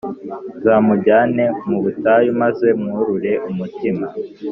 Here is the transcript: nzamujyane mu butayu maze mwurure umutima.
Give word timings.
nzamujyane 0.57 1.43
mu 1.69 1.77
butayu 1.83 2.29
maze 2.41 2.67
mwurure 2.81 3.33
umutima. 3.49 4.05